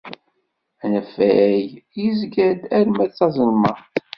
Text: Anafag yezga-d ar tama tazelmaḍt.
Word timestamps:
Anafag 0.83 1.67
yezga-d 2.01 2.59
ar 2.77 2.85
tama 2.87 3.05
tazelmaḍt. 3.17 3.85